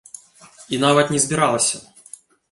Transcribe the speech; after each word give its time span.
І 0.77 0.79
нават 0.83 1.11
не 1.15 1.19
збіралася. 1.25 1.77